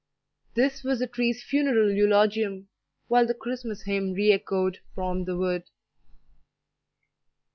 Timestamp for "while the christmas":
3.07-3.83